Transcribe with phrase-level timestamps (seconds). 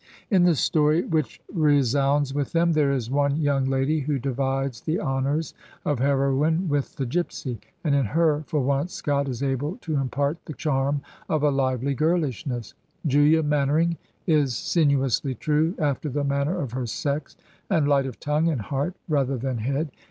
[0.31, 4.99] In the story which resoimds with them, there is one young lady who divides the
[4.99, 5.53] honors
[5.85, 10.43] of heroine with the gypsy; and in her, for once, Scott is able to impart
[10.45, 12.73] the charm of a hvely girlishness.
[13.05, 13.95] Julia Mannering
[14.25, 17.37] is sinuously true, after the manner of her sex,
[17.69, 19.91] and light of tongue and heart rather than head.